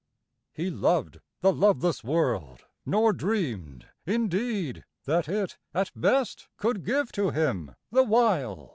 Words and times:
He 0.51 0.71
loved 0.71 1.19
the 1.41 1.53
loveless 1.53 2.03
world, 2.03 2.65
nor 2.87 3.13
dreamed, 3.13 3.85
in 4.03 4.29
deed. 4.29 4.83
That 5.05 5.29
it, 5.29 5.59
at 5.75 5.91
best, 5.95 6.47
could 6.57 6.83
give 6.85 7.11
to 7.11 7.29
him, 7.29 7.75
the 7.91 8.01
while. 8.03 8.69